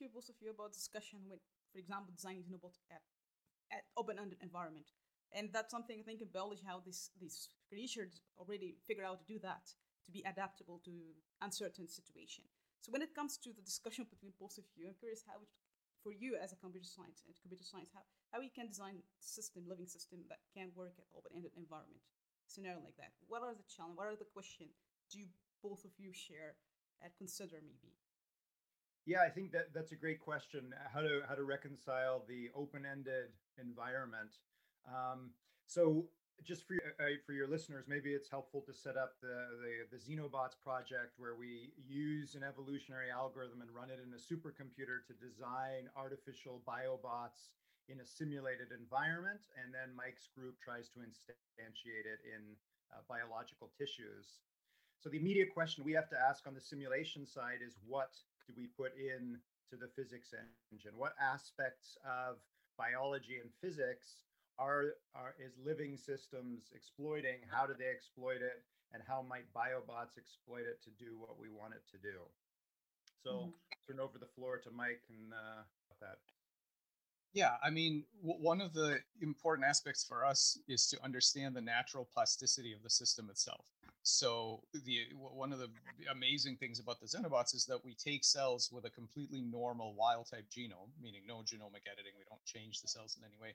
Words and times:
you 0.00 0.08
both 0.08 0.28
of 0.28 0.36
you 0.40 0.50
about 0.50 0.72
discussion 0.72 1.20
with, 1.28 1.40
for 1.72 1.78
example, 1.78 2.12
designing 2.14 2.44
Xenobot 2.48 2.76
at, 2.90 3.02
at 3.70 3.84
open-ended 3.96 4.38
environment. 4.40 4.88
And 5.32 5.52
that's 5.52 5.70
something 5.70 6.00
I 6.00 6.04
think 6.08 6.22
in 6.24 6.28
biology 6.32 6.64
how 6.64 6.80
these 6.80 7.12
these 7.20 7.52
creatures 7.68 8.24
already 8.40 8.80
figure 8.88 9.04
out 9.04 9.20
to 9.20 9.26
do 9.28 9.38
that, 9.44 9.68
to 10.06 10.10
be 10.10 10.24
adaptable 10.24 10.80
to 10.88 10.92
uncertain 11.44 11.86
situation. 11.86 12.44
So 12.80 12.88
when 12.92 13.02
it 13.04 13.12
comes 13.12 13.36
to 13.44 13.52
the 13.52 13.60
discussion 13.60 14.08
between 14.08 14.32
both 14.40 14.56
of 14.56 14.64
you, 14.72 14.88
I'm 14.88 14.96
curious 14.96 15.20
how 15.28 15.36
it, 15.44 15.52
for 16.00 16.16
you 16.16 16.40
as 16.40 16.56
a 16.56 16.56
computer 16.56 16.88
science 16.88 17.20
and 17.26 17.36
computer 17.44 17.66
science, 17.66 17.92
how, 17.92 18.00
how 18.32 18.40
you 18.40 18.48
can 18.48 18.72
design 18.72 19.04
system, 19.20 19.68
living 19.68 19.90
system 19.90 20.24
that 20.32 20.40
can 20.56 20.72
work 20.72 20.96
at 20.96 21.04
open-ended 21.12 21.52
environment, 21.60 22.00
scenario 22.48 22.80
like 22.80 22.96
that. 22.96 23.12
What 23.28 23.44
are 23.44 23.52
the 23.52 23.68
challenge? 23.68 24.00
What 24.00 24.08
are 24.08 24.16
the 24.16 24.32
questions 24.32 24.80
do 25.12 25.28
both 25.60 25.84
of 25.84 25.92
you 26.00 26.16
share 26.16 26.56
and 27.04 27.12
consider 27.20 27.60
maybe? 27.60 27.92
Yeah, 29.08 29.24
I 29.24 29.32
think 29.32 29.56
that 29.56 29.72
that's 29.72 29.92
a 29.92 29.96
great 29.96 30.20
question. 30.20 30.68
How 30.92 31.00
to 31.00 31.24
how 31.24 31.32
to 31.32 31.48
reconcile 31.48 32.28
the 32.28 32.52
open-ended 32.52 33.32
environment. 33.56 34.36
Um, 34.84 35.32
so 35.64 36.12
just 36.44 36.68
for 36.68 36.76
your, 36.76 36.92
uh, 37.00 37.16
for 37.24 37.32
your 37.32 37.48
listeners, 37.48 37.88
maybe 37.88 38.12
it's 38.12 38.28
helpful 38.28 38.60
to 38.68 38.72
set 38.76 39.00
up 39.00 39.16
the, 39.24 39.48
the, 39.64 39.96
the 39.96 39.98
Xenobots 39.98 40.60
project 40.60 41.16
where 41.16 41.40
we 41.40 41.72
use 41.88 42.36
an 42.36 42.44
evolutionary 42.44 43.08
algorithm 43.08 43.64
and 43.64 43.72
run 43.72 43.88
it 43.88 43.96
in 43.96 44.12
a 44.12 44.20
supercomputer 44.20 45.00
to 45.08 45.16
design 45.16 45.88
artificial 45.96 46.60
biobots 46.68 47.56
in 47.88 48.04
a 48.04 48.06
simulated 48.06 48.76
environment. 48.76 49.40
And 49.56 49.72
then 49.72 49.96
Mike's 49.96 50.28
group 50.36 50.60
tries 50.60 50.92
to 50.92 51.00
instantiate 51.00 52.04
it 52.04 52.20
in 52.28 52.44
uh, 52.92 53.00
biological 53.08 53.72
tissues. 53.72 54.44
So 55.00 55.08
the 55.08 55.16
immediate 55.16 55.56
question 55.56 55.80
we 55.80 55.96
have 55.96 56.12
to 56.12 56.20
ask 56.20 56.44
on 56.46 56.52
the 56.52 56.60
simulation 56.60 57.24
side 57.24 57.64
is 57.64 57.80
what 57.88 58.12
do 58.48 58.54
we 58.56 58.66
put 58.72 58.96
in 58.96 59.36
to 59.70 59.76
the 59.76 59.92
physics 59.94 60.32
engine? 60.72 60.96
What 60.96 61.12
aspects 61.20 62.00
of 62.00 62.40
biology 62.80 63.36
and 63.36 63.52
physics 63.60 64.24
are, 64.58 64.96
are 65.14 65.36
is 65.36 65.52
living 65.60 65.96
systems 65.96 66.72
exploiting? 66.74 67.44
How 67.52 67.68
do 67.68 67.74
they 67.78 67.92
exploit 67.92 68.40
it? 68.40 68.64
And 68.92 69.02
how 69.06 69.20
might 69.20 69.52
biobots 69.52 70.16
exploit 70.16 70.64
it 70.64 70.80
to 70.88 70.90
do 70.96 71.20
what 71.20 71.38
we 71.38 71.52
want 71.52 71.74
it 71.76 71.84
to 71.92 71.98
do? 72.00 72.24
So 73.22 73.30
mm-hmm. 73.30 73.52
turn 73.86 74.00
over 74.00 74.16
the 74.16 74.32
floor 74.32 74.56
to 74.64 74.70
Mike 74.72 75.04
and 75.12 75.32
uh, 75.32 75.68
that. 76.00 76.18
Yeah, 77.34 77.56
I 77.62 77.70
mean, 77.70 78.04
w- 78.24 78.42
one 78.42 78.60
of 78.60 78.72
the 78.72 78.98
important 79.20 79.68
aspects 79.68 80.04
for 80.04 80.24
us 80.24 80.58
is 80.66 80.86
to 80.88 81.04
understand 81.04 81.54
the 81.54 81.60
natural 81.60 82.08
plasticity 82.12 82.72
of 82.72 82.82
the 82.82 82.90
system 82.90 83.28
itself. 83.30 83.66
So 84.08 84.62
the 84.72 85.06
one 85.14 85.52
of 85.52 85.58
the 85.58 85.68
amazing 86.10 86.56
things 86.56 86.80
about 86.80 87.00
the 87.00 87.06
Xenobots 87.06 87.54
is 87.54 87.66
that 87.66 87.84
we 87.84 87.94
take 87.94 88.24
cells 88.24 88.70
with 88.72 88.84
a 88.84 88.90
completely 88.90 89.42
normal 89.42 89.94
wild 89.94 90.30
type 90.30 90.46
genome, 90.50 90.90
meaning 91.00 91.22
no 91.26 91.36
genomic 91.38 91.84
editing. 91.90 92.12
We 92.18 92.24
don't 92.28 92.44
change 92.44 92.80
the 92.80 92.88
cells 92.88 93.16
in 93.18 93.24
any 93.24 93.36
way, 93.40 93.54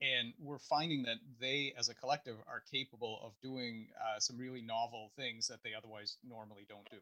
and 0.00 0.32
we're 0.38 0.58
finding 0.58 1.02
that 1.04 1.18
they 1.40 1.74
as 1.76 1.88
a 1.88 1.94
collective 1.94 2.36
are 2.48 2.62
capable 2.70 3.20
of 3.24 3.32
doing 3.42 3.88
uh, 3.98 4.20
some 4.20 4.38
really 4.38 4.62
novel 4.62 5.10
things 5.16 5.48
that 5.48 5.62
they 5.62 5.74
otherwise 5.74 6.16
normally 6.22 6.64
don't 6.68 6.88
do 6.90 6.98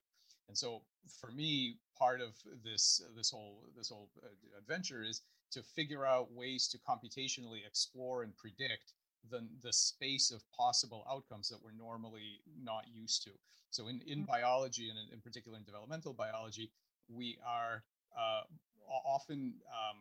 and 0.48 0.56
so 0.56 0.83
for 1.20 1.31
me 1.31 1.77
part 1.98 2.20
of 2.20 2.34
this 2.64 3.03
this 3.16 3.31
whole 3.31 3.64
this 3.77 3.88
whole 3.88 4.08
uh, 4.22 4.28
adventure 4.58 5.03
is 5.03 5.22
to 5.50 5.62
figure 5.62 6.05
out 6.05 6.33
ways 6.33 6.69
to 6.69 6.78
computationally 6.78 7.66
explore 7.66 8.22
and 8.22 8.36
predict 8.36 8.92
the, 9.30 9.46
the 9.62 9.72
space 9.72 10.30
of 10.30 10.42
possible 10.56 11.06
outcomes 11.10 11.48
that 11.48 11.58
we're 11.62 11.72
normally 11.72 12.41
not 12.62 12.84
used 12.92 13.22
to 13.24 13.30
so 13.70 13.88
in, 13.88 14.00
in 14.06 14.22
mm. 14.22 14.27
biology 14.27 14.88
and 14.91 14.98
in, 14.98 15.14
in 15.14 15.20
particular 15.20 15.56
in 15.56 15.64
developmental 15.64 16.12
biology 16.12 16.70
we 17.08 17.38
are 17.47 17.82
uh, 18.16 18.42
often 19.04 19.54
um, 19.69 19.98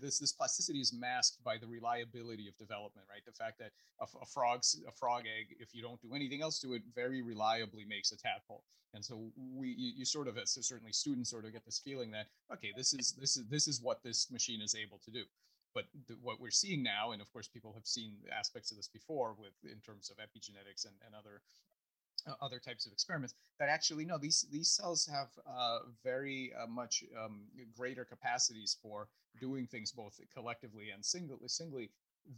this 0.00 0.18
this 0.18 0.32
plasticity 0.32 0.80
is 0.80 0.92
masked 0.92 1.42
by 1.44 1.56
the 1.56 1.66
reliability 1.66 2.48
of 2.48 2.56
development, 2.56 3.06
right? 3.10 3.24
The 3.24 3.32
fact 3.32 3.58
that 3.58 3.70
a, 4.00 4.06
a 4.20 4.26
frog's 4.26 4.80
a 4.86 4.92
frog 4.92 5.22
egg, 5.22 5.56
if 5.60 5.74
you 5.74 5.82
don't 5.82 6.00
do 6.02 6.14
anything 6.14 6.42
else 6.42 6.58
to 6.60 6.74
it, 6.74 6.82
very 6.94 7.22
reliably 7.22 7.84
makes 7.84 8.12
a 8.12 8.16
tadpole. 8.16 8.64
And 8.92 9.04
so 9.04 9.30
we 9.36 9.68
you, 9.68 9.92
you 9.96 10.04
sort 10.04 10.28
of 10.28 10.38
so 10.44 10.60
certainly 10.60 10.92
students 10.92 11.30
sort 11.30 11.44
of 11.44 11.52
get 11.52 11.64
this 11.64 11.80
feeling 11.84 12.10
that 12.12 12.26
okay, 12.52 12.72
this 12.76 12.92
is 12.92 13.14
this 13.18 13.36
is 13.36 13.46
this 13.48 13.68
is 13.68 13.80
what 13.82 14.02
this 14.02 14.30
machine 14.30 14.60
is 14.60 14.74
able 14.74 15.00
to 15.04 15.10
do. 15.10 15.24
But 15.74 15.84
what 16.22 16.40
we're 16.40 16.50
seeing 16.50 16.82
now, 16.82 17.12
and 17.12 17.20
of 17.20 17.32
course 17.32 17.48
people 17.48 17.72
have 17.74 17.86
seen 17.86 18.14
aspects 18.32 18.70
of 18.70 18.76
this 18.76 18.88
before 18.88 19.34
with 19.38 19.54
in 19.64 19.80
terms 19.80 20.10
of 20.10 20.16
epigenetics 20.18 20.86
and, 20.86 20.94
and 21.04 21.14
other 21.14 21.42
uh, 22.26 22.34
other 22.40 22.58
types 22.58 22.86
of 22.86 22.92
experiments 22.92 23.34
that 23.58 23.68
actually 23.68 24.04
no 24.04 24.16
these 24.16 24.46
these 24.50 24.70
cells 24.70 25.06
have 25.06 25.28
uh, 25.46 25.80
very 26.02 26.52
uh, 26.58 26.66
much 26.66 27.04
um, 27.22 27.42
greater 27.76 28.04
capacities 28.04 28.76
for 28.80 29.08
doing 29.40 29.66
things 29.66 29.92
both 29.92 30.18
collectively 30.32 30.90
and 30.90 31.04
singly 31.04 31.36
singly 31.46 31.90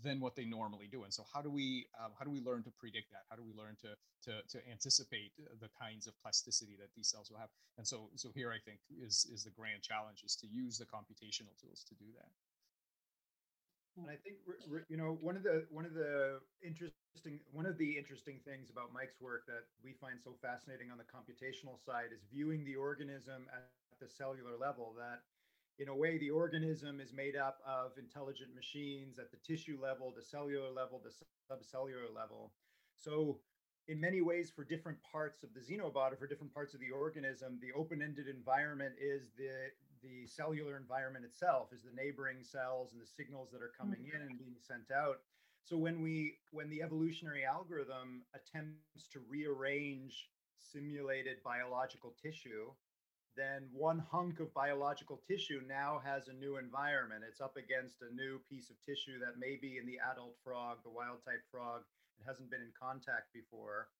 than 0.03 0.19
what 0.19 0.35
they 0.35 0.45
normally 0.45 0.89
do. 0.91 1.05
And 1.05 1.15
so 1.15 1.25
how 1.33 1.41
do 1.41 1.51
we 1.51 1.87
um, 2.03 2.11
how 2.19 2.25
do 2.25 2.31
we 2.31 2.41
learn 2.41 2.65
to 2.65 2.73
predict 2.73 3.11
that? 3.13 3.23
How 3.31 3.37
do 3.37 3.45
we 3.45 3.53
learn 3.53 3.77
to 3.83 3.95
to 4.25 4.43
to 4.49 4.69
anticipate 4.69 5.33
the 5.61 5.69
kinds 5.81 6.07
of 6.07 6.15
plasticity 6.21 6.77
that 6.81 6.89
these 6.97 7.09
cells 7.09 7.31
will 7.31 7.39
have? 7.39 7.51
And 7.79 7.87
so 7.87 8.11
so 8.17 8.31
here 8.35 8.51
i 8.51 8.59
think 8.59 8.81
is 9.01 9.27
is 9.33 9.45
the 9.45 9.51
grand 9.51 9.83
challenge 9.83 10.23
is 10.25 10.35
to 10.37 10.47
use 10.47 10.79
the 10.79 10.87
computational 10.87 11.55
tools 11.61 11.85
to 11.89 11.95
do 11.95 12.07
that 12.17 12.31
and 13.97 14.11
I 14.11 14.17
think 14.21 14.37
you 14.89 14.97
know 14.97 15.17
one 15.21 15.37
of 15.37 15.43
the 15.43 15.65
one 15.71 15.85
of 15.85 15.95
the 15.95 16.41
interesting 16.63 17.41
one 17.53 17.67
of 17.67 17.79
the 17.79 17.97
interesting 17.97 18.41
things 18.45 18.69
about 18.71 18.93
Mike's 18.93 19.21
work 19.21 19.47
that 19.47 19.65
we 19.83 19.93
find 20.01 20.21
so 20.21 20.37
fascinating 20.43 20.91
on 20.91 20.99
the 20.99 21.09
computational 21.09 21.81
side 21.81 22.13
is 22.13 22.21
viewing 22.31 22.65
the 22.65 22.77
organism 22.77 23.49
at 23.53 23.65
the 24.01 24.09
cellular 24.09 24.57
level. 24.61 24.95
That 24.99 25.25
in 25.79 25.89
a 25.89 25.97
way 25.97 26.19
the 26.19 26.31
organism 26.31 27.01
is 27.01 27.13
made 27.13 27.37
up 27.37 27.59
of 27.67 27.93
intelligent 27.99 28.55
machines 28.55 29.19
at 29.19 29.31
the 29.31 29.41
tissue 29.41 29.79
level, 29.81 30.13
the 30.15 30.25
cellular 30.25 30.71
level, 30.71 31.01
the 31.01 31.13
subcellular 31.49 32.13
level. 32.15 32.53
So 32.97 33.41
in 33.89 34.01
many 34.01 34.21
ways 34.21 34.51
for 34.55 34.65
different 34.65 34.99
parts 35.11 35.43
of 35.43 35.51
the 35.55 35.61
xenobot 35.61 36.13
or 36.13 36.17
for 36.17 36.27
different 36.27 36.53
parts 36.53 36.75
of 36.75 36.81
the 36.81 36.91
organism 36.91 37.59
the 37.63 37.73
open-ended 37.79 38.27
environment 38.27 38.95
is 39.01 39.31
the 39.39 39.71
the 40.07 40.27
cellular 40.27 40.77
environment 40.77 41.25
itself 41.25 41.69
is 41.73 41.83
the 41.83 41.91
neighboring 41.95 42.39
cells 42.43 42.93
and 42.93 43.03
the 43.03 43.07
signals 43.07 43.51
that 43.51 43.63
are 43.63 43.75
coming 43.79 44.07
in 44.07 44.23
and 44.23 44.31
mm-hmm. 44.31 44.55
being 44.55 44.61
sent 44.63 44.95
out. 44.95 45.19
So 45.65 45.77
when 45.77 46.01
we 46.01 46.39
when 46.53 46.71
the 46.71 46.83
evolutionary 46.83 47.45
algorithm 47.45 48.23
attempts 48.39 49.11
to 49.13 49.21
rearrange 49.29 50.31
simulated 50.59 51.43
biological 51.45 52.15
tissue 52.23 52.71
then 53.37 53.69
one 53.73 54.01
hunk 54.11 54.41
of 54.41 54.53
biological 54.55 55.21
tissue 55.29 55.61
now 55.69 56.01
has 56.03 56.27
a 56.29 56.33
new 56.33 56.57
environment. 56.57 57.23
It's 57.29 57.45
up 57.45 57.57
against 57.61 58.01
a 58.01 58.15
new 58.17 58.41
piece 58.49 58.73
of 58.73 58.81
tissue 58.81 59.21
that 59.21 59.39
may 59.39 59.61
be 59.61 59.77
in 59.77 59.85
the 59.85 60.01
adult 60.01 60.41
frog 60.43 60.81
the 60.83 60.91
wild 60.91 61.21
type 61.23 61.45
frog. 61.53 61.85
It 62.19 62.25
hasn't 62.25 62.51
been 62.51 62.65
in 62.65 62.73
contact 62.73 63.29
before 63.37 63.93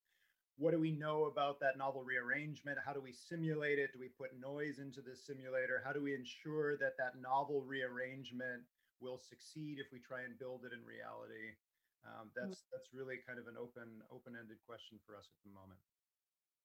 what 0.57 0.73
do 0.73 0.81
we 0.81 0.91
know 0.91 1.29
about 1.29 1.61
that 1.61 1.77
novel 1.77 2.03
rearrangement? 2.03 2.79
How 2.81 2.93
do 2.93 3.01
we 3.01 3.13
simulate 3.13 3.79
it? 3.79 3.93
Do 3.93 4.01
we 4.01 4.09
put 4.09 4.33
noise 4.41 4.79
into 4.81 5.05
the 5.05 5.13
simulator? 5.13 5.85
How 5.85 5.93
do 5.93 6.01
we 6.01 6.15
ensure 6.15 6.77
that 6.79 6.97
that 6.97 7.21
novel 7.21 7.61
rearrangement 7.61 8.65
will 9.01 9.21
succeed 9.21 9.77
if 9.77 9.93
we 9.93 10.01
try 10.01 10.25
and 10.25 10.39
build 10.39 10.65
it 10.65 10.73
in 10.73 10.81
reality? 10.89 11.53
Um, 12.09 12.29
mm. 12.29 12.33
that's 12.33 12.65
that's 12.73 12.89
really 12.97 13.21
kind 13.29 13.39
of 13.39 13.53
an 13.53 13.61
open 13.61 14.01
open-ended 14.09 14.57
question 14.65 14.97
for 15.05 15.13
us 15.13 15.29
at 15.29 15.41
the 15.45 15.53
moment. 15.53 15.81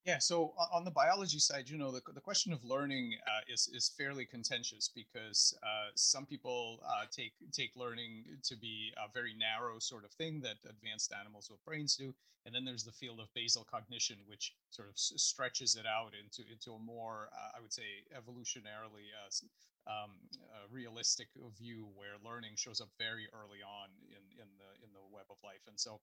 Yeah, 0.06 0.18
so 0.18 0.54
on 0.74 0.84
the 0.84 0.90
biology 0.90 1.38
side, 1.38 1.70
you 1.70 1.78
know, 1.78 1.92
the, 1.92 2.02
the 2.16 2.22
question 2.22 2.52
of 2.52 2.64
learning 2.66 3.14
uh, 3.28 3.42
is, 3.48 3.70
is 3.72 3.92
fairly 3.96 4.26
contentious 4.26 4.90
because 4.90 5.54
uh, 5.62 5.92
some 5.94 6.26
people 6.26 6.80
uh, 6.84 7.06
take 7.12 7.34
take 7.52 7.76
learning 7.76 8.26
to 8.42 8.56
be 8.58 8.92
a 8.98 9.12
very 9.14 9.36
narrow 9.38 9.78
sort 9.78 10.04
of 10.04 10.12
thing 10.14 10.42
that 10.42 10.58
advanced 10.68 11.14
animals 11.14 11.50
with 11.52 11.64
brains 11.66 11.96
do, 11.96 12.16
and 12.48 12.56
then 12.56 12.66
there's 12.66 12.84
the 12.84 12.92
field 12.92 13.20
of 13.20 13.32
basal 13.36 13.64
cognition, 13.70 14.18
which 14.26 14.56
sort 14.72 14.90
of 14.90 14.98
stretches 14.98 15.76
it 15.76 15.86
out 15.86 16.14
into 16.18 16.50
into 16.52 16.72
a 16.74 16.80
more, 16.80 17.30
uh, 17.38 17.58
I 17.58 17.62
would 17.62 17.72
say, 17.72 18.02
evolutionarily 18.18 19.06
uh, 19.14 19.30
um, 19.86 20.18
realistic 20.72 21.28
view 21.60 21.86
where 21.94 22.18
learning 22.26 22.54
shows 22.56 22.82
up 22.82 22.90
very 22.98 23.28
early 23.34 23.62
on 23.62 23.90
in 24.10 24.42
in 24.42 24.50
the 24.58 24.84
in 24.84 24.90
the 24.94 25.06
web 25.14 25.26
of 25.30 25.38
life, 25.44 25.62
and 25.68 25.80
so 25.80 26.02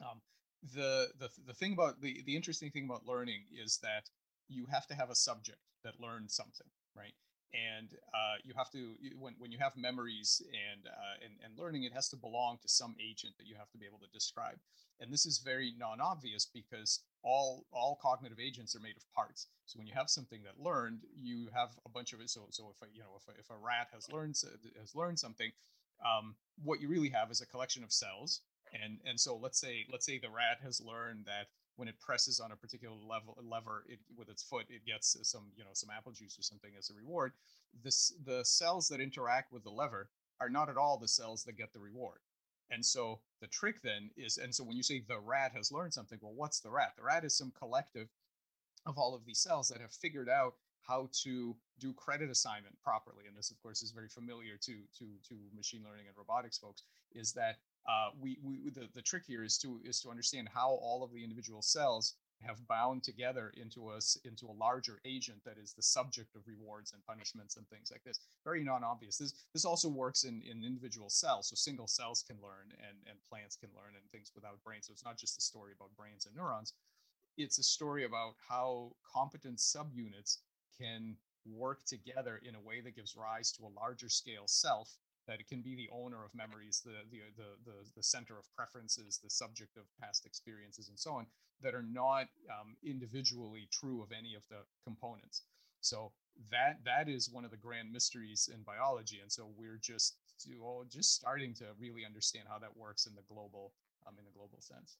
um, 0.00 0.20
the 0.62 1.08
the 1.18 1.28
the 1.46 1.54
thing 1.54 1.72
about 1.72 2.00
the 2.00 2.22
the 2.24 2.36
interesting 2.36 2.70
thing 2.70 2.84
about 2.84 3.06
learning 3.06 3.42
is 3.52 3.78
that 3.82 4.10
you 4.48 4.66
have 4.66 4.86
to 4.86 4.94
have 4.94 5.10
a 5.10 5.14
subject 5.14 5.58
that 5.84 6.00
learns 6.00 6.34
something, 6.34 6.66
right? 6.96 7.14
And 7.52 7.90
uh, 8.14 8.36
you 8.44 8.54
have 8.56 8.70
to 8.70 8.94
when 9.18 9.34
when 9.38 9.52
you 9.52 9.58
have 9.58 9.76
memories 9.76 10.40
and, 10.72 10.86
uh, 10.86 11.24
and 11.24 11.34
and 11.44 11.58
learning, 11.58 11.82
it 11.84 11.92
has 11.92 12.08
to 12.10 12.16
belong 12.16 12.58
to 12.62 12.68
some 12.68 12.94
agent 13.00 13.34
that 13.38 13.46
you 13.46 13.56
have 13.56 13.70
to 13.72 13.78
be 13.78 13.86
able 13.86 13.98
to 13.98 14.10
describe. 14.12 14.58
And 15.00 15.12
this 15.12 15.26
is 15.26 15.38
very 15.38 15.74
non-obvious 15.76 16.46
because 16.46 17.00
all 17.22 17.66
all 17.72 17.98
cognitive 18.00 18.38
agents 18.40 18.74
are 18.76 18.80
made 18.80 18.96
of 18.96 19.04
parts. 19.12 19.48
So 19.66 19.78
when 19.78 19.86
you 19.86 19.94
have 19.94 20.08
something 20.08 20.42
that 20.44 20.62
learned, 20.62 21.00
you 21.20 21.48
have 21.52 21.70
a 21.84 21.90
bunch 21.90 22.12
of 22.12 22.20
it. 22.20 22.30
So 22.30 22.46
so 22.50 22.70
if 22.70 22.88
a, 22.88 22.90
you 22.94 23.00
know 23.00 23.18
if 23.20 23.34
a, 23.34 23.38
if 23.38 23.50
a 23.50 23.56
rat 23.56 23.88
has 23.92 24.10
learned 24.10 24.36
has 24.80 24.94
learned 24.94 25.18
something, 25.18 25.50
um, 26.06 26.36
what 26.62 26.80
you 26.80 26.88
really 26.88 27.10
have 27.10 27.30
is 27.30 27.42
a 27.42 27.46
collection 27.46 27.84
of 27.84 27.92
cells 27.92 28.40
and 28.72 28.98
and 29.04 29.18
so 29.18 29.36
let's 29.36 29.60
say 29.60 29.86
let's 29.90 30.06
say 30.06 30.18
the 30.18 30.30
rat 30.30 30.58
has 30.62 30.80
learned 30.80 31.24
that 31.26 31.48
when 31.76 31.88
it 31.88 32.00
presses 32.00 32.38
on 32.40 32.52
a 32.52 32.56
particular 32.56 32.94
level 32.94 33.36
lever 33.42 33.84
it, 33.88 33.98
with 34.16 34.28
its 34.28 34.42
foot, 34.42 34.66
it 34.68 34.84
gets 34.86 35.16
some 35.22 35.50
you 35.56 35.64
know 35.64 35.70
some 35.72 35.90
apple 35.90 36.12
juice 36.12 36.38
or 36.38 36.42
something 36.42 36.72
as 36.78 36.90
a 36.90 36.94
reward. 36.94 37.32
This 37.82 38.12
the 38.24 38.44
cells 38.44 38.88
that 38.88 39.00
interact 39.00 39.52
with 39.52 39.64
the 39.64 39.70
lever 39.70 40.08
are 40.40 40.50
not 40.50 40.68
at 40.68 40.76
all 40.76 40.98
the 40.98 41.08
cells 41.08 41.44
that 41.44 41.56
get 41.56 41.72
the 41.72 41.80
reward. 41.80 42.18
And 42.70 42.84
so 42.84 43.20
the 43.40 43.46
trick 43.46 43.82
then 43.82 44.10
is, 44.16 44.38
and 44.38 44.54
so 44.54 44.64
when 44.64 44.76
you 44.76 44.82
say 44.82 45.00
the 45.06 45.20
rat 45.20 45.52
has 45.54 45.70
learned 45.70 45.92
something, 45.92 46.18
well, 46.22 46.32
what's 46.32 46.60
the 46.60 46.70
rat? 46.70 46.94
The 46.96 47.04
rat 47.04 47.24
is 47.24 47.36
some 47.36 47.52
collective 47.56 48.08
of 48.86 48.96
all 48.96 49.14
of 49.14 49.26
these 49.26 49.40
cells 49.40 49.68
that 49.68 49.80
have 49.80 49.92
figured 49.92 50.28
out 50.28 50.54
how 50.86 51.08
to 51.24 51.56
do 51.78 51.92
credit 51.94 52.30
assignment 52.30 52.76
properly. 52.82 53.24
And 53.26 53.36
this, 53.36 53.50
of 53.50 53.60
course, 53.62 53.82
is 53.82 53.90
very 53.90 54.08
familiar 54.08 54.56
to 54.62 54.74
to 54.98 55.06
to 55.28 55.34
machine 55.54 55.82
learning 55.84 56.06
and 56.08 56.16
robotics 56.16 56.58
folks. 56.58 56.82
Is 57.12 57.32
that 57.34 57.56
uh, 57.88 58.10
we 58.20 58.38
we 58.42 58.70
the, 58.70 58.88
the 58.94 59.02
trick 59.02 59.24
here 59.26 59.44
is 59.44 59.58
to 59.58 59.80
is 59.84 60.00
to 60.00 60.10
understand 60.10 60.48
how 60.52 60.70
all 60.82 61.02
of 61.02 61.12
the 61.12 61.22
individual 61.22 61.62
cells 61.62 62.14
have 62.42 62.66
bound 62.66 63.02
together 63.04 63.52
into 63.56 63.90
a 63.90 63.98
into 64.24 64.46
a 64.46 64.52
larger 64.52 65.00
agent 65.04 65.38
that 65.44 65.58
is 65.58 65.72
the 65.72 65.82
subject 65.82 66.34
of 66.34 66.42
rewards 66.46 66.92
and 66.92 67.04
punishments 67.06 67.56
and 67.56 67.68
things 67.68 67.90
like 67.90 68.02
this. 68.04 68.20
Very 68.44 68.64
non-obvious. 68.64 69.18
This 69.18 69.34
this 69.52 69.64
also 69.64 69.88
works 69.88 70.24
in 70.24 70.42
in 70.42 70.64
individual 70.64 71.10
cells. 71.10 71.48
So 71.48 71.54
single 71.54 71.86
cells 71.86 72.24
can 72.26 72.36
learn 72.42 72.72
and 72.78 72.98
and 73.08 73.18
plants 73.28 73.56
can 73.56 73.70
learn 73.74 73.94
and 73.94 74.10
things 74.10 74.32
without 74.34 74.62
brains. 74.64 74.86
So 74.86 74.92
it's 74.92 75.04
not 75.04 75.18
just 75.18 75.38
a 75.38 75.40
story 75.40 75.72
about 75.76 75.96
brains 75.96 76.26
and 76.26 76.34
neurons. 76.34 76.74
It's 77.38 77.58
a 77.58 77.62
story 77.62 78.04
about 78.04 78.34
how 78.48 78.92
competent 79.10 79.58
subunits 79.58 80.38
can 80.82 81.16
work 81.46 81.84
together 81.84 82.40
in 82.46 82.54
a 82.54 82.60
way 82.60 82.80
that 82.80 82.96
gives 82.96 83.16
rise 83.16 83.52
to 83.52 83.64
a 83.64 83.74
larger 83.80 84.08
scale 84.08 84.46
self 84.46 84.96
that 85.28 85.40
it 85.40 85.48
can 85.48 85.62
be 85.62 85.76
the 85.76 85.88
owner 85.92 86.24
of 86.24 86.34
memories, 86.34 86.82
the, 86.84 87.06
the 87.10 87.20
the 87.36 87.70
the 87.70 87.76
the, 87.96 88.02
center 88.02 88.38
of 88.38 88.44
preferences, 88.56 89.20
the 89.22 89.30
subject 89.30 89.76
of 89.76 89.84
past 90.00 90.26
experiences, 90.26 90.88
and 90.88 90.98
so 90.98 91.12
on, 91.12 91.26
that 91.62 91.74
are 91.74 91.84
not 91.88 92.26
um, 92.50 92.74
individually 92.84 93.68
true 93.72 94.02
of 94.02 94.10
any 94.10 94.34
of 94.34 94.42
the 94.50 94.58
components. 94.84 95.42
So 95.80 96.12
that 96.50 96.78
that 96.84 97.08
is 97.08 97.30
one 97.30 97.44
of 97.44 97.50
the 97.50 97.56
grand 97.56 97.92
mysteries 97.92 98.50
in 98.52 98.62
biology, 98.62 99.20
and 99.22 99.30
so 99.30 99.48
we're 99.56 99.78
just 99.80 100.16
to, 100.40 100.50
oh, 100.64 100.84
just 100.90 101.14
starting 101.14 101.54
to 101.54 101.66
really 101.78 102.04
understand 102.04 102.46
how 102.48 102.58
that 102.58 102.76
works 102.76 103.06
in 103.06 103.14
the 103.14 103.22
global 103.32 103.72
um, 104.06 104.14
in 104.18 104.24
the 104.24 104.32
global 104.36 104.60
sense. 104.60 104.96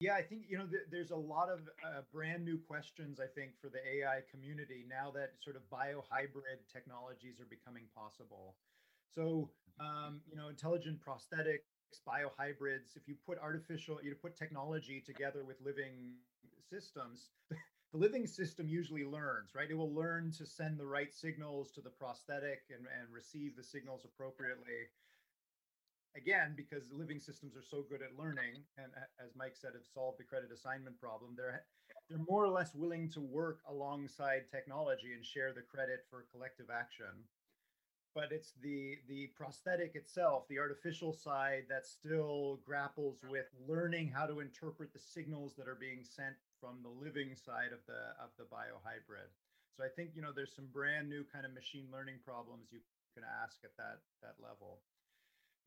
Yeah, 0.00 0.14
I 0.14 0.22
think 0.22 0.44
you 0.48 0.58
know 0.58 0.66
th- 0.66 0.86
there's 0.90 1.10
a 1.10 1.16
lot 1.16 1.48
of 1.50 1.68
uh, 1.84 2.02
brand 2.12 2.44
new 2.44 2.58
questions. 2.58 3.18
I 3.18 3.26
think 3.26 3.58
for 3.60 3.68
the 3.68 3.78
AI 3.84 4.22
community 4.30 4.84
now 4.88 5.10
that 5.12 5.32
sort 5.42 5.56
of 5.56 5.62
biohybrid 5.70 6.68
technologies 6.72 7.40
are 7.40 7.46
becoming 7.46 7.84
possible. 7.94 8.54
So, 9.10 9.50
um, 9.80 10.20
you 10.30 10.36
know, 10.36 10.48
intelligent 10.48 11.00
prosthetics, 11.04 11.62
biohybrids, 12.06 12.96
if 12.96 13.08
you 13.08 13.16
put 13.26 13.38
artificial, 13.38 13.98
you 14.02 14.14
put 14.14 14.36
technology 14.36 15.00
together 15.00 15.44
with 15.44 15.56
living 15.60 16.18
systems, 16.70 17.30
the 17.50 17.98
living 17.98 18.26
system 18.26 18.68
usually 18.68 19.04
learns, 19.04 19.54
right? 19.54 19.70
It 19.70 19.74
will 19.76 19.94
learn 19.94 20.30
to 20.32 20.46
send 20.46 20.78
the 20.78 20.86
right 20.86 21.12
signals 21.12 21.72
to 21.72 21.80
the 21.80 21.90
prosthetic 21.90 22.64
and, 22.70 22.86
and 23.00 23.12
receive 23.12 23.56
the 23.56 23.64
signals 23.64 24.04
appropriately. 24.04 24.90
Again, 26.18 26.54
because 26.56 26.90
living 26.90 27.20
systems 27.20 27.54
are 27.54 27.62
so 27.62 27.86
good 27.88 28.02
at 28.02 28.18
learning, 28.18 28.66
and 28.76 28.90
as 29.22 29.36
Mike 29.36 29.54
said, 29.54 29.70
have 29.74 29.86
solved 29.86 30.18
the 30.18 30.24
credit 30.24 30.50
assignment 30.50 30.98
problem, 30.98 31.34
they're 31.36 31.62
they're 32.10 32.26
more 32.28 32.44
or 32.44 32.48
less 32.50 32.74
willing 32.74 33.08
to 33.10 33.20
work 33.20 33.60
alongside 33.70 34.50
technology 34.50 35.14
and 35.14 35.24
share 35.24 35.52
the 35.52 35.62
credit 35.62 36.06
for 36.10 36.26
collective 36.32 36.74
action. 36.74 37.22
But 38.16 38.32
it's 38.32 38.54
the 38.60 38.98
the 39.06 39.30
prosthetic 39.36 39.94
itself 39.94 40.48
the 40.48 40.58
artificial 40.58 41.12
side 41.12 41.66
that 41.68 41.86
still 41.86 42.58
grapples 42.66 43.22
with 43.30 43.46
learning 43.68 44.10
how 44.10 44.26
to 44.26 44.40
interpret 44.40 44.92
the 44.92 44.98
signals 44.98 45.54
that 45.54 45.68
are 45.68 45.78
being 45.78 46.02
sent 46.02 46.34
from 46.60 46.82
the 46.82 46.90
living 46.90 47.36
side 47.36 47.70
of 47.70 47.78
the 47.86 48.18
of 48.18 48.34
the 48.38 48.50
biohybrid. 48.50 49.30
So 49.76 49.84
i 49.84 49.88
think 49.94 50.10
you 50.16 50.22
know 50.22 50.32
there's 50.34 50.56
some 50.56 50.66
brand 50.72 51.08
new 51.08 51.22
kind 51.32 51.46
of 51.46 51.54
machine 51.54 51.86
learning 51.92 52.18
problems 52.24 52.72
you 52.72 52.80
can 53.14 53.22
ask 53.22 53.62
at 53.62 53.76
that 53.76 54.02
that 54.20 54.34
level 54.42 54.80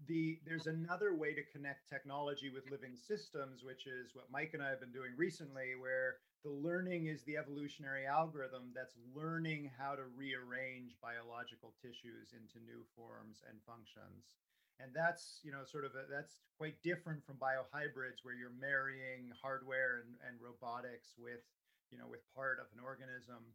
the 0.07 0.39
there's 0.45 0.67
another 0.67 1.15
way 1.15 1.33
to 1.33 1.43
connect 1.51 1.89
technology 1.89 2.49
with 2.49 2.63
living 2.71 2.95
systems 2.95 3.63
which 3.63 3.85
is 3.85 4.15
what 4.15 4.25
mike 4.31 4.51
and 4.53 4.63
i 4.63 4.69
have 4.69 4.79
been 4.79 4.91
doing 4.91 5.11
recently 5.17 5.75
where 5.79 6.15
the 6.43 6.49
learning 6.49 7.05
is 7.05 7.21
the 7.23 7.37
evolutionary 7.37 8.09
algorithm 8.09 8.73
that's 8.73 8.97
learning 9.13 9.69
how 9.77 9.93
to 9.93 10.09
rearrange 10.17 10.97
biological 10.97 11.77
tissues 11.77 12.33
into 12.33 12.57
new 12.65 12.81
forms 12.97 13.45
and 13.45 13.61
functions. 13.61 14.41
And 14.81 14.89
that's 14.89 15.37
you 15.45 15.53
know 15.53 15.61
sort 15.61 15.85
of 15.85 15.93
a, 15.93 16.09
that's 16.09 16.41
quite 16.57 16.81
different 16.81 17.21
from 17.21 17.37
biohybrids 17.37 18.25
where 18.25 18.33
you're 18.33 18.57
marrying 18.57 19.29
hardware 19.37 20.01
and, 20.01 20.17
and 20.25 20.41
robotics 20.41 21.13
with 21.13 21.45
you 21.93 22.01
know 22.01 22.09
with 22.09 22.25
part 22.33 22.57
of 22.57 22.65
an 22.73 22.81
organism. 22.81 23.45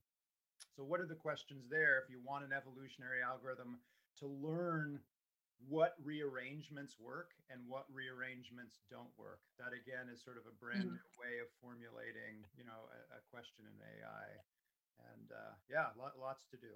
So 0.78 0.86
what 0.86 1.02
are 1.02 1.10
the 1.10 1.18
questions 1.18 1.66
there 1.66 1.98
if 1.98 2.06
you 2.06 2.22
want 2.22 2.46
an 2.46 2.54
evolutionary 2.54 3.18
algorithm 3.18 3.82
to 4.22 4.30
learn 4.30 5.02
what 5.64 5.96
rearrangements 6.04 6.96
work 7.00 7.32
and 7.50 7.60
what 7.66 7.88
rearrangements 7.88 8.80
don't 8.90 9.10
work. 9.16 9.40
That 9.58 9.72
again 9.72 10.12
is 10.12 10.22
sort 10.22 10.36
of 10.36 10.44
a 10.44 10.54
brand 10.60 10.92
mm-hmm. 10.92 11.00
new 11.00 11.10
way 11.16 11.40
of 11.40 11.48
formulating 11.60 12.44
you 12.56 12.64
know 12.64 12.86
a, 12.92 13.18
a 13.18 13.20
question 13.32 13.64
in 13.64 13.76
ai 13.80 14.26
and 15.12 15.28
uh, 15.32 15.54
yeah 15.70 15.92
lots 15.96 16.44
to 16.52 16.56
do. 16.56 16.72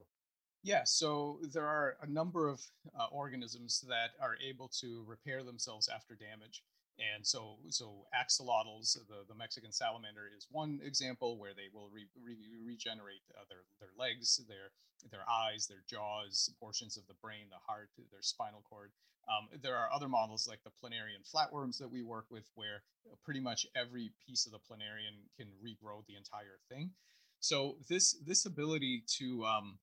Yeah 0.62 0.82
so 0.84 1.38
there 1.52 1.66
are 1.66 1.96
a 2.02 2.08
number 2.08 2.48
of 2.48 2.60
uh, 2.98 3.06
organisms 3.12 3.84
that 3.88 4.16
are 4.20 4.36
able 4.40 4.68
to 4.80 5.04
repair 5.06 5.42
themselves 5.42 5.88
after 5.88 6.14
damage 6.14 6.62
and 7.00 7.26
so 7.26 7.56
so 7.68 8.06
axolotls 8.14 8.94
the, 9.08 9.24
the 9.28 9.34
mexican 9.34 9.72
salamander 9.72 10.28
is 10.36 10.46
one 10.50 10.80
example 10.84 11.38
where 11.38 11.54
they 11.54 11.68
will 11.72 11.88
re, 11.88 12.06
re, 12.22 12.36
regenerate 12.64 13.24
uh, 13.36 13.44
their, 13.48 13.64
their 13.80 13.90
legs 13.98 14.40
their 14.48 14.70
their 15.10 15.24
eyes 15.28 15.66
their 15.66 15.82
jaws 15.88 16.50
portions 16.60 16.96
of 16.96 17.06
the 17.06 17.14
brain 17.22 17.46
the 17.50 17.56
heart 17.66 17.88
their 18.10 18.22
spinal 18.22 18.62
cord. 18.68 18.92
Um, 19.28 19.48
there 19.62 19.76
are 19.76 19.92
other 19.92 20.08
models 20.08 20.48
like 20.48 20.60
the 20.64 20.70
planarian 20.70 21.22
flatworms 21.22 21.78
that 21.78 21.90
we 21.90 22.02
work 22.02 22.26
with 22.30 22.50
where 22.54 22.82
pretty 23.24 23.40
much 23.40 23.66
every 23.76 24.10
piece 24.26 24.46
of 24.46 24.52
the 24.52 24.58
planarian 24.58 25.28
can 25.36 25.48
regrow 25.62 26.04
the 26.06 26.16
entire 26.16 26.58
thing. 26.68 26.90
So 27.38 27.76
this 27.88 28.16
this 28.26 28.44
ability 28.46 29.04
to 29.18 29.44
um, 29.44 29.78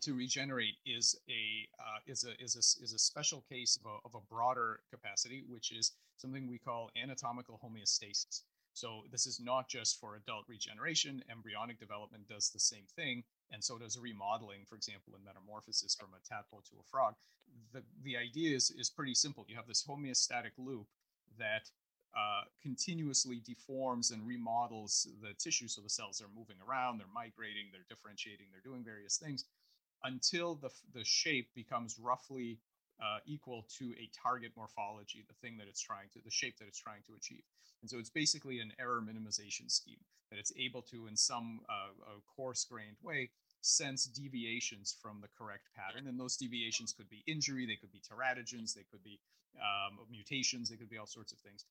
to 0.00 0.14
regenerate 0.14 0.76
is 0.86 1.14
a 1.28 1.68
uh, 1.80 1.98
is 2.06 2.24
a 2.24 2.42
is 2.42 2.56
a 2.56 2.82
is 2.82 2.92
a 2.94 2.98
special 2.98 3.44
case 3.50 3.76
of 3.76 3.90
a, 3.90 3.96
of 4.06 4.14
a 4.14 4.34
broader 4.34 4.80
capacity, 4.90 5.44
which 5.48 5.72
is 5.72 5.92
something 6.16 6.48
we 6.48 6.58
call 6.58 6.90
anatomical 7.00 7.60
homeostasis. 7.62 8.42
So 8.72 9.02
this 9.12 9.26
is 9.26 9.38
not 9.40 9.68
just 9.68 10.00
for 10.00 10.16
adult 10.16 10.46
regeneration. 10.48 11.22
Embryonic 11.30 11.78
development 11.78 12.26
does 12.28 12.50
the 12.50 12.58
same 12.58 12.86
thing, 12.96 13.22
and 13.52 13.62
so 13.62 13.78
does 13.78 13.98
remodeling, 13.98 14.64
for 14.68 14.74
example, 14.74 15.12
in 15.16 15.24
metamorphosis 15.24 15.94
from 15.94 16.10
a 16.14 16.28
tadpole 16.28 16.62
to 16.70 16.76
a 16.80 16.88
frog. 16.90 17.14
The 17.72 17.82
the 18.02 18.16
idea 18.16 18.56
is 18.56 18.70
is 18.70 18.90
pretty 18.90 19.14
simple. 19.14 19.44
You 19.48 19.56
have 19.56 19.68
this 19.68 19.84
homeostatic 19.86 20.52
loop 20.56 20.86
that 21.38 21.70
uh, 22.16 22.44
continuously 22.62 23.42
deforms 23.44 24.12
and 24.12 24.26
remodels 24.26 25.08
the 25.20 25.34
tissue. 25.34 25.68
So 25.68 25.82
the 25.82 25.90
cells 25.90 26.22
are 26.22 26.30
moving 26.34 26.56
around, 26.66 26.98
they're 26.98 27.06
migrating, 27.12 27.66
they're 27.72 27.86
differentiating, 27.88 28.46
they're 28.52 28.62
doing 28.64 28.84
various 28.84 29.18
things 29.18 29.44
until 30.04 30.54
the, 30.54 30.70
the 30.94 31.04
shape 31.04 31.48
becomes 31.54 31.98
roughly 31.98 32.58
uh, 33.02 33.18
equal 33.26 33.66
to 33.78 33.92
a 33.98 34.08
target 34.14 34.52
morphology, 34.56 35.24
the 35.26 35.34
thing 35.34 35.56
that 35.58 35.66
it's 35.68 35.80
trying 35.80 36.08
to, 36.12 36.20
the 36.24 36.30
shape 36.30 36.58
that 36.58 36.68
it's 36.68 36.78
trying 36.78 37.02
to 37.06 37.14
achieve. 37.16 37.42
And 37.82 37.90
so 37.90 37.98
it's 37.98 38.10
basically 38.10 38.60
an 38.60 38.72
error 38.78 39.02
minimization 39.02 39.70
scheme 39.70 39.98
that 40.30 40.38
it's 40.38 40.52
able 40.58 40.82
to, 40.82 41.06
in 41.06 41.16
some 41.16 41.60
uh, 41.68 42.18
coarse 42.36 42.64
grained 42.64 42.96
way, 43.02 43.30
sense 43.60 44.04
deviations 44.04 44.94
from 45.02 45.20
the 45.20 45.28
correct 45.36 45.68
pattern. 45.74 46.06
And 46.06 46.18
those 46.18 46.36
deviations 46.36 46.92
could 46.92 47.08
be 47.10 47.22
injury, 47.26 47.66
they 47.66 47.76
could 47.76 47.92
be 47.92 48.00
teratogens, 48.00 48.74
they 48.74 48.84
could 48.90 49.02
be 49.02 49.18
um, 49.56 49.98
mutations, 50.10 50.68
they 50.70 50.76
could 50.76 50.90
be 50.90 50.98
all 50.98 51.06
sorts 51.06 51.32
of 51.32 51.38
things. 51.38 51.64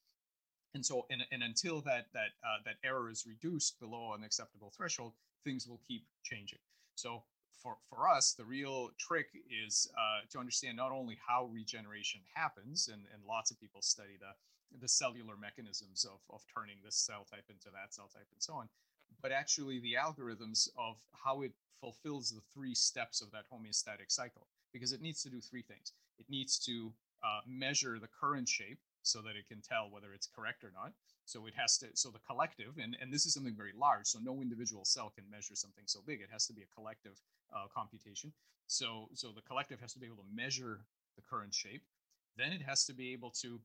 And 0.75 0.85
so, 0.85 1.05
and, 1.09 1.21
and 1.31 1.43
until 1.43 1.81
that 1.81 2.07
that 2.13 2.33
uh, 2.43 2.57
that 2.65 2.75
error 2.83 3.09
is 3.09 3.25
reduced 3.27 3.79
below 3.79 4.13
an 4.13 4.23
acceptable 4.23 4.71
threshold, 4.75 5.13
things 5.43 5.67
will 5.67 5.79
keep 5.87 6.03
changing. 6.23 6.59
So 6.95 7.23
for, 7.61 7.77
for 7.89 8.09
us, 8.09 8.33
the 8.33 8.45
real 8.45 8.89
trick 8.99 9.27
is 9.49 9.87
uh, 9.97 10.25
to 10.31 10.39
understand 10.39 10.77
not 10.77 10.91
only 10.91 11.17
how 11.25 11.45
regeneration 11.45 12.21
happens, 12.33 12.89
and, 12.91 13.03
and 13.13 13.23
lots 13.27 13.51
of 13.51 13.59
people 13.59 13.81
study 13.81 14.17
the, 14.19 14.79
the 14.79 14.87
cellular 14.87 15.35
mechanisms 15.39 16.05
of, 16.05 16.19
of 16.33 16.41
turning 16.53 16.77
this 16.83 16.95
cell 16.95 17.25
type 17.29 17.45
into 17.49 17.69
that 17.73 17.93
cell 17.93 18.09
type 18.13 18.27
and 18.31 18.41
so 18.41 18.53
on, 18.53 18.67
but 19.21 19.31
actually 19.31 19.79
the 19.79 19.93
algorithms 19.93 20.67
of 20.77 20.97
how 21.23 21.41
it 21.41 21.53
fulfills 21.79 22.31
the 22.31 22.41
three 22.53 22.75
steps 22.75 23.21
of 23.21 23.29
that 23.31 23.43
homeostatic 23.51 24.09
cycle, 24.09 24.47
because 24.71 24.91
it 24.91 25.01
needs 25.01 25.21
to 25.21 25.29
do 25.29 25.41
three 25.41 25.61
things. 25.61 25.93
It 26.17 26.25
needs 26.29 26.57
to 26.59 26.91
uh, 27.23 27.41
measure 27.47 27.99
the 27.99 28.07
current 28.07 28.47
shape 28.47 28.79
so 29.03 29.21
that 29.21 29.35
it 29.35 29.47
can 29.47 29.61
tell 29.61 29.89
whether 29.91 30.13
it's 30.13 30.27
correct 30.27 30.63
or 30.63 30.71
not. 30.73 30.93
So 31.25 31.45
it 31.45 31.53
has 31.55 31.77
to, 31.79 31.87
so 31.93 32.09
the 32.09 32.19
collective, 32.27 32.77
and, 32.81 32.97
and 32.99 33.13
this 33.13 33.25
is 33.25 33.33
something 33.33 33.55
very 33.55 33.71
large, 33.77 34.07
so 34.07 34.19
no 34.19 34.41
individual 34.41 34.83
cell 34.83 35.11
can 35.13 35.23
measure 35.29 35.55
something 35.55 35.83
so 35.85 36.01
big. 36.05 36.21
It 36.21 36.29
has 36.31 36.47
to 36.47 36.53
be 36.53 36.63
a 36.63 36.75
collective 36.75 37.21
uh, 37.55 37.67
computation. 37.73 38.33
So, 38.67 39.09
so 39.13 39.31
the 39.31 39.41
collective 39.41 39.79
has 39.79 39.93
to 39.93 39.99
be 39.99 40.07
able 40.07 40.23
to 40.23 40.35
measure 40.35 40.81
the 41.15 41.21
current 41.21 41.53
shape. 41.53 41.83
Then 42.35 42.51
it 42.51 42.61
has 42.63 42.85
to 42.85 42.93
be 42.93 43.13
able 43.13 43.29
to 43.41 43.59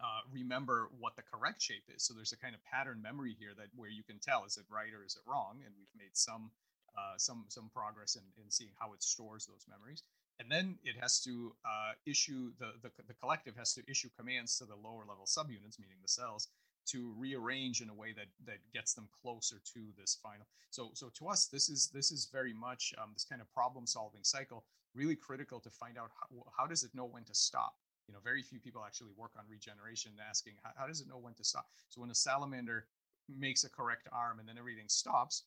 uh, 0.00 0.22
remember 0.30 0.90
what 0.98 1.16
the 1.16 1.22
correct 1.22 1.62
shape 1.62 1.84
is. 1.94 2.04
So 2.04 2.12
there's 2.14 2.32
a 2.32 2.36
kind 2.36 2.54
of 2.54 2.62
pattern 2.64 3.00
memory 3.00 3.34
here 3.38 3.54
that 3.56 3.68
where 3.74 3.88
you 3.88 4.02
can 4.02 4.18
tell 4.18 4.44
is 4.44 4.56
it 4.58 4.66
right 4.68 4.92
or 4.92 5.04
is 5.04 5.16
it 5.16 5.24
wrong, 5.24 5.62
and 5.64 5.72
we've 5.78 5.94
made 5.96 6.12
some 6.12 6.50
uh, 6.96 7.16
some 7.16 7.44
some 7.48 7.70
progress 7.74 8.16
in, 8.16 8.22
in 8.42 8.50
seeing 8.50 8.72
how 8.78 8.92
it 8.92 9.02
stores 9.02 9.46
those 9.46 9.64
memories. 9.68 10.02
And 10.38 10.50
then 10.50 10.78
it 10.84 10.96
has 11.00 11.20
to 11.24 11.54
uh, 11.64 11.92
issue 12.04 12.52
the, 12.58 12.72
the 12.82 12.90
the 13.06 13.14
collective 13.14 13.56
has 13.56 13.72
to 13.74 13.82
issue 13.88 14.08
commands 14.16 14.58
to 14.58 14.64
the 14.64 14.76
lower 14.76 15.04
level 15.08 15.24
subunits, 15.24 15.78
meaning 15.78 15.96
the 16.02 16.08
cells, 16.08 16.48
to 16.88 17.14
rearrange 17.16 17.80
in 17.80 17.88
a 17.88 17.94
way 17.94 18.12
that 18.12 18.26
that 18.46 18.58
gets 18.72 18.92
them 18.94 19.08
closer 19.22 19.56
to 19.74 19.80
this 19.98 20.18
final. 20.22 20.46
So 20.70 20.90
so 20.94 21.10
to 21.18 21.28
us, 21.28 21.46
this 21.46 21.68
is 21.68 21.88
this 21.88 22.12
is 22.12 22.28
very 22.30 22.52
much 22.52 22.94
um, 23.02 23.10
this 23.14 23.24
kind 23.24 23.40
of 23.40 23.50
problem 23.52 23.86
solving 23.86 24.24
cycle 24.24 24.64
really 24.94 25.16
critical 25.16 25.60
to 25.60 25.70
find 25.70 25.98
out 25.98 26.10
how, 26.18 26.44
how 26.56 26.66
does 26.66 26.82
it 26.82 26.94
know 26.94 27.04
when 27.04 27.22
to 27.24 27.34
stop 27.34 27.74
you 28.08 28.14
know 28.14 28.20
very 28.24 28.42
few 28.42 28.58
people 28.58 28.82
actually 28.84 29.10
work 29.16 29.32
on 29.38 29.44
regeneration 29.48 30.12
asking 30.28 30.54
how, 30.62 30.70
how 30.76 30.86
does 30.86 31.00
it 31.00 31.08
know 31.08 31.18
when 31.18 31.34
to 31.34 31.44
stop 31.44 31.66
so 31.88 32.00
when 32.00 32.10
a 32.10 32.14
salamander 32.14 32.86
makes 33.28 33.64
a 33.64 33.68
correct 33.68 34.08
arm 34.12 34.38
and 34.38 34.48
then 34.48 34.56
everything 34.58 34.88
stops 34.88 35.42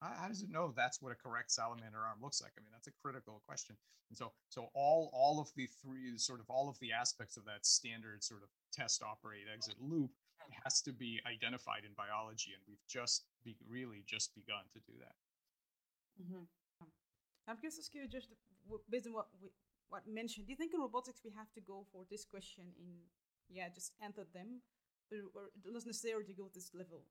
how, 0.00 0.28
does 0.28 0.42
it 0.42 0.50
know 0.50 0.72
that's 0.76 1.02
what 1.02 1.12
a 1.12 1.14
correct 1.14 1.50
salamander 1.50 1.98
arm 1.98 2.18
looks 2.22 2.40
like? 2.40 2.52
I 2.56 2.60
mean 2.60 2.70
that's 2.72 2.86
a 2.86 2.96
critical 3.02 3.42
question. 3.46 3.76
And 4.10 4.16
so 4.16 4.32
so 4.48 4.70
all 4.74 5.10
all 5.12 5.40
of 5.40 5.50
the 5.56 5.68
three 5.82 6.16
sort 6.16 6.40
of 6.40 6.46
all 6.48 6.68
of 6.68 6.78
the 6.80 6.92
aspects 6.92 7.36
of 7.36 7.44
that 7.44 7.66
standard 7.66 8.22
sort 8.22 8.42
of 8.42 8.48
test 8.72 9.02
operate 9.02 9.46
exit 9.52 9.76
loop 9.80 10.10
has 10.64 10.80
to 10.80 10.92
be 10.92 11.20
identified 11.26 11.84
in 11.84 11.92
biology 11.92 12.52
and 12.54 12.62
we've 12.66 12.86
just 12.88 13.26
be, 13.44 13.56
really 13.68 14.02
just 14.06 14.34
begun 14.34 14.64
to 14.72 14.80
do 14.80 14.96
that. 14.98 15.16
Mm-hmm. 16.18 16.42
i'm 17.46 17.56
curious 17.58 17.78
to 17.86 17.98
you 17.98 18.08
just 18.08 18.28
based 18.90 19.06
on 19.06 19.12
what 19.12 19.28
we, 19.40 19.50
what 19.88 20.04
mentioned, 20.06 20.46
do 20.46 20.52
you 20.52 20.56
think 20.56 20.74
in 20.74 20.80
robotics 20.80 21.24
we 21.24 21.32
have 21.32 21.50
to 21.56 21.60
go 21.60 21.84
for 21.92 22.04
this 22.10 22.24
question 22.24 22.64
in, 22.76 22.92
yeah, 23.48 23.68
just 23.72 23.92
enter 24.04 24.24
them, 24.34 24.60
or, 25.12 25.50
it 25.56 25.72
doesn't 25.72 25.88
necessarily 25.88 26.24
to 26.24 26.32
go 26.32 26.48
this 26.54 26.70
level? 26.74 27.04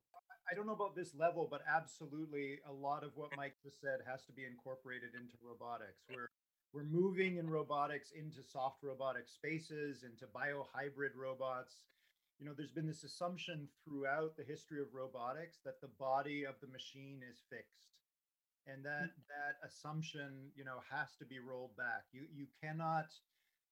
I 0.49 0.55
don't 0.55 0.65
know 0.65 0.77
about 0.77 0.95
this 0.95 1.13
level, 1.15 1.47
but 1.49 1.61
absolutely 1.67 2.59
a 2.67 2.71
lot 2.71 3.03
of 3.03 3.11
what 3.15 3.35
Mike 3.35 3.55
just 3.63 3.81
said 3.81 3.99
has 4.07 4.23
to 4.25 4.31
be 4.31 4.45
incorporated 4.45 5.11
into 5.15 5.35
robotics. 5.43 6.03
We're 6.09 6.29
we're 6.73 6.87
moving 6.87 7.37
in 7.37 7.49
robotics 7.49 8.11
into 8.11 8.43
soft 8.43 8.83
robotic 8.83 9.27
spaces, 9.29 10.03
into 10.03 10.27
biohybrid 10.27 11.15
robots. 11.15 11.87
You 12.39 12.45
know, 12.45 12.53
there's 12.55 12.75
been 12.75 12.85
this 12.85 13.03
assumption 13.03 13.67
throughout 13.83 14.37
the 14.37 14.43
history 14.43 14.81
of 14.81 14.93
robotics 14.93 15.57
that 15.65 15.81
the 15.81 15.89
body 15.99 16.43
of 16.43 16.55
the 16.61 16.67
machine 16.67 17.23
is 17.23 17.41
fixed 17.49 17.87
and 18.67 18.83
that 18.83 19.09
mm. 19.09 19.23
that 19.31 19.55
assumption 19.63 20.51
you 20.55 20.63
know 20.63 20.83
has 20.91 21.15
to 21.17 21.25
be 21.25 21.39
rolled 21.39 21.75
back 21.75 22.03
you 22.11 22.27
you 22.35 22.45
cannot 22.61 23.07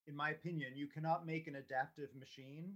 in 0.07 0.15
my 0.15 0.31
opinion 0.31 0.71
you 0.75 0.87
cannot 0.87 1.27
make 1.27 1.47
an 1.47 1.55
adaptive 1.55 2.09
machine 2.17 2.73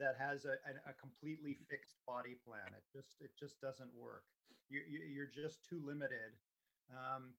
that 0.00 0.16
has 0.18 0.44
a, 0.44 0.56
a, 0.88 0.94
completely 0.96 1.56
fixed 1.68 2.00
body 2.08 2.34
plan 2.42 2.66
it 2.72 2.82
just 2.90 3.20
it 3.20 3.30
just 3.38 3.60
doesn't 3.60 3.92
work 3.94 4.24
you, 4.68 4.80
you 4.88 5.00
you're 5.04 5.30
just 5.30 5.62
too 5.68 5.80
limited 5.84 6.34
um, 6.90 7.30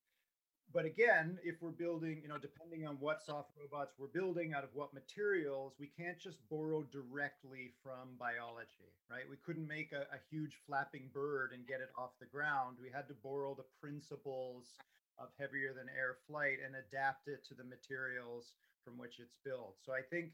but 0.74 0.86
again, 0.86 1.38
if 1.44 1.62
we're 1.62 1.75
building, 1.75 2.22
you 2.24 2.30
know, 2.30 2.38
depending 2.38 2.88
on 2.88 2.96
what 3.00 3.22
soft 3.22 3.51
robots 3.60 3.94
we're 3.98 4.08
building 4.08 4.53
out 4.53 4.63
of 4.63 4.70
what 4.74 4.94
materials, 4.94 5.74
we 5.80 5.88
can't 5.88 6.18
just 6.18 6.38
borrow 6.50 6.84
directly 6.84 7.74
from 7.84 8.15
biology, 8.18 8.96
right? 9.10 9.27
We 9.30 9.36
couldn't 9.46 9.68
make 9.68 9.91
a, 9.91 10.08
a 10.15 10.20
huge 10.30 10.56
flapping 10.65 11.10
bird 11.13 11.51
and 11.53 11.68
get 11.68 11.82
it 11.82 11.91
off 11.98 12.12
the 12.20 12.25
ground. 12.25 12.77
We 12.82 12.89
had 12.89 13.08
to 13.10 13.15
borrow 13.22 13.53
the 13.53 13.68
principles 13.82 14.80
of 15.20 15.27
heavier 15.38 15.74
than 15.75 15.91
air 15.91 16.15
flight 16.27 16.63
and 16.63 16.75
adapt 16.75 17.27
it 17.27 17.44
to 17.50 17.53
the 17.53 17.68
materials 17.68 18.56
from 18.86 18.98
which 18.98 19.20
it's 19.20 19.36
built. 19.44 19.75
So 19.84 19.91
I 19.91 20.01
think 20.10 20.32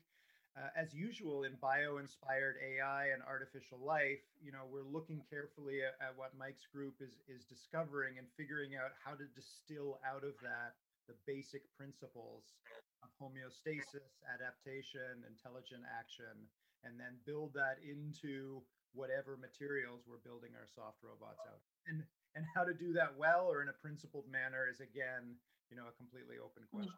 uh, 0.58 0.74
as 0.74 0.90
usual 0.90 1.46
in 1.46 1.54
bio-inspired 1.62 2.58
AI 2.58 3.14
and 3.14 3.22
artificial 3.22 3.78
life, 3.78 4.26
you 4.42 4.50
know, 4.50 4.66
we're 4.66 4.90
looking 4.90 5.22
carefully 5.30 5.86
at, 5.86 5.94
at, 6.02 6.18
what 6.18 6.34
Mike's 6.34 6.66
group 6.66 6.98
is 6.98 7.22
is 7.30 7.46
discovering 7.46 8.18
and 8.18 8.26
figuring 8.34 8.74
out 8.74 8.98
how 8.98 9.14
to 9.14 9.30
distill 9.38 10.02
out 10.02 10.26
of 10.26 10.34
that 10.42 10.74
the 11.06 11.14
basic 11.30 11.64
principles 11.78 12.58
of 13.06 13.10
homeostasis, 13.22 14.20
adaptation, 14.28 15.24
intelligent 15.30 15.86
action, 15.88 16.36
and 16.84 17.00
then 17.00 17.16
build 17.24 17.54
that 17.54 17.78
into 17.86 18.60
whatever 18.92 19.38
materials 19.38 20.04
we're 20.10 20.20
building 20.26 20.52
our 20.58 20.68
soft 20.68 20.98
robots 21.06 21.46
out. 21.46 21.62
And 21.86 22.02
and 22.34 22.46
how 22.58 22.66
to 22.66 22.74
do 22.74 22.94
that 22.98 23.14
well 23.14 23.46
or 23.46 23.62
in 23.62 23.70
a 23.70 23.78
principled 23.78 24.26
manner 24.26 24.66
is 24.66 24.82
again, 24.82 25.38
you 25.70 25.78
know, 25.78 25.86
a 25.86 25.96
completely 26.02 26.42
open 26.42 26.66
mm. 26.66 26.74
question. 26.74 26.98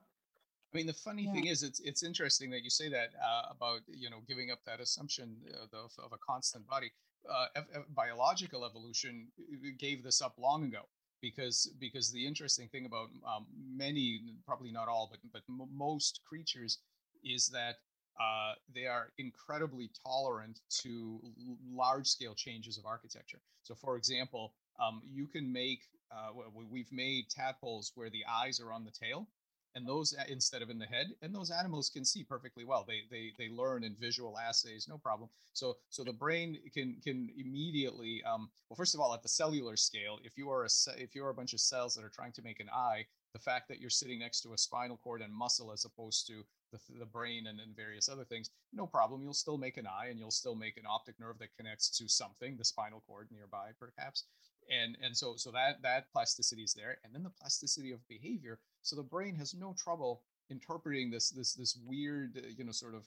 I 0.74 0.78
mean, 0.78 0.86
the 0.86 0.94
funny 0.94 1.24
yeah. 1.24 1.34
thing 1.34 1.48
is, 1.48 1.64
it's 1.64 1.80
it's 1.80 2.04
interesting 2.04 2.52
that 2.52 2.64
you 2.64 2.70
say 2.70 2.90
that 2.90 3.10
uh, 3.24 3.52
about 3.52 3.82
you 3.88 4.10
know 4.10 4.20
giving 4.28 4.52
up 4.52 4.60
that 4.66 4.80
assumption 4.80 5.38
of, 5.74 5.92
of 5.98 6.14
a 6.14 6.18
constant 6.18 6.68
body. 6.68 6.92
Uh, 7.30 7.48
biological 7.96 8.64
evolution 8.64 9.28
uh, 9.40 9.68
gave 9.78 10.04
this 10.04 10.22
up 10.22 10.36
long 10.38 10.64
ago 10.64 10.82
because 11.22 11.72
because 11.80 12.12
the 12.12 12.26
interesting 12.26 12.68
thing 12.70 12.86
about 12.86 13.10
um, 13.28 13.46
many, 13.76 14.22
probably 14.46 14.72
not 14.72 14.88
all, 14.88 15.10
but 15.10 15.20
but 15.34 15.42
m- 15.50 15.68
most 15.74 16.22
creatures 16.28 16.80
is 17.24 17.48
that 17.48 17.76
uh, 18.22 18.54
they 18.74 18.86
are 18.86 19.12
incredibly 19.18 19.90
tolerant 20.06 20.60
to 20.70 21.20
l- 21.24 21.58
large 21.72 22.08
scale 22.08 22.36
changes 22.36 22.78
of 22.78 22.86
architecture. 22.86 23.40
So, 23.64 23.76
for 23.76 23.98
example, 23.98 24.54
um, 24.80 25.02
you 25.12 25.28
can 25.28 25.52
make 25.52 25.82
uh, 26.12 26.30
we've 26.54 26.92
made 26.92 27.26
tadpoles 27.30 27.92
where 27.96 28.10
the 28.10 28.24
eyes 28.30 28.60
are 28.60 28.72
on 28.72 28.86
the 28.86 28.92
tail 28.92 29.28
and 29.76 29.88
those 29.88 30.16
instead 30.28 30.62
of 30.62 30.70
in 30.70 30.80
the 30.80 30.86
head 30.86 31.08
and 31.22 31.34
those 31.34 31.52
animals 31.52 31.90
can 31.90 32.06
see 32.06 32.24
perfectly 32.24 32.66
well. 32.66 32.86
They 32.88 33.02
they 33.10 33.34
they 33.38 33.50
learn 33.50 33.84
in 33.84 33.96
visual 34.00 34.38
assays 34.38 34.88
no 34.88 34.98
problem. 34.98 35.30
So 35.54 35.78
so 35.90 36.04
the 36.04 36.14
brain 36.14 36.58
can 36.74 36.98
can 37.04 37.30
immediately 37.38 38.24
um, 38.24 38.50
well 38.70 38.78
first 38.78 38.96
of 38.96 39.02
all 39.02 39.14
at 39.14 39.24
the 39.24 39.30
cellular 39.30 39.76
scale 39.76 40.20
if 40.24 40.38
you 40.38 40.50
are 40.50 40.66
a 40.66 40.70
if 40.98 41.16
you 41.16 41.24
are 41.26 41.30
a 41.30 41.36
bunch 41.36 41.54
of 41.54 41.60
cells 41.60 41.96
that 41.96 42.04
are 42.04 42.10
trying 42.10 42.34
to 42.34 42.42
make 42.42 42.60
an 42.60 42.70
eye 42.74 43.06
the 43.34 43.40
fact 43.40 43.68
that 43.68 43.80
you're 43.80 43.92
sitting 43.92 44.20
next 44.20 44.42
to 44.42 44.54
a 44.54 44.58
spinal 44.58 44.98
cord 44.98 45.22
and 45.22 45.34
muscle 45.34 45.72
as 45.72 45.86
opposed 45.86 46.26
to 46.26 46.44
the, 46.72 46.80
the 46.98 47.06
brain 47.06 47.48
and, 47.48 47.60
and 47.60 47.76
various 47.76 48.10
other 48.10 48.24
things 48.24 48.50
no 48.74 48.86
problem. 48.86 49.22
You'll 49.24 49.34
still 49.34 49.58
make 49.58 49.78
an 49.78 49.88
eye 49.88 50.08
and 50.10 50.20
you'll 50.20 50.32
still 50.32 50.56
make 50.56 50.78
an 50.78 50.86
optic 50.90 51.20
nerve 51.20 51.40
that 51.40 51.56
connects 51.58 51.90
to 51.98 52.08
something 52.08 52.58
the 52.58 52.66
spinal 52.66 53.04
cord 53.08 53.28
nearby 53.32 53.72
perhaps. 53.80 54.26
And 54.70 54.98
and 55.02 55.16
so 55.16 55.36
so 55.36 55.52
that 55.52 55.82
that 55.82 56.12
plasticity 56.12 56.64
is 56.64 56.74
there. 56.74 56.98
And 57.04 57.14
then 57.14 57.24
the 57.24 57.32
plasticity 57.32 57.92
of 57.92 58.08
behavior 58.08 58.60
so 58.82 58.96
the 58.96 59.04
brain 59.04 59.36
has 59.36 59.54
no 59.54 59.74
trouble 59.78 60.22
interpreting 60.50 61.10
this 61.12 61.30
this 61.30 61.54
this 61.54 61.78
weird 61.86 62.38
uh, 62.38 62.48
you 62.58 62.64
know 62.64 62.72
sort 62.72 62.96
of 62.96 63.06